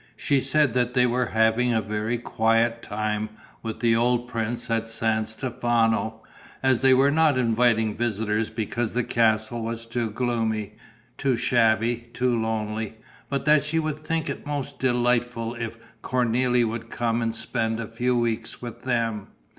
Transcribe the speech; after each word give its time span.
She 0.17 0.41
said 0.41 0.73
that 0.73 0.95
they 0.95 1.05
were 1.05 1.27
having 1.27 1.73
a 1.75 1.79
very 1.79 2.17
quiet 2.17 2.81
time 2.81 3.29
with 3.61 3.81
the 3.81 3.95
old 3.95 4.27
prince 4.27 4.67
at 4.71 4.89
San 4.89 5.25
Stefano, 5.25 6.23
as 6.63 6.79
they 6.79 6.91
were 6.95 7.11
not 7.11 7.37
inviting 7.37 7.95
visitors 7.95 8.49
because 8.49 8.95
the 8.95 9.03
castle 9.03 9.61
was 9.61 9.85
too 9.85 10.09
gloomy, 10.09 10.73
too 11.19 11.37
shabby, 11.37 12.09
too 12.15 12.35
lonely, 12.41 12.95
but 13.29 13.45
that 13.45 13.63
she 13.63 13.77
would 13.77 14.03
think 14.03 14.27
it 14.27 14.43
most 14.43 14.79
delightful 14.79 15.53
if 15.53 15.77
Cornélie 16.01 16.65
would 16.67 16.89
come 16.89 17.21
and 17.21 17.35
spend 17.35 17.79
a 17.79 17.85
few 17.85 18.17
weeks 18.17 18.59
with 18.59 18.81
them. 18.81 19.27